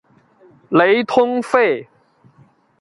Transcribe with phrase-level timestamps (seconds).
[0.71, 1.87] 雷通费。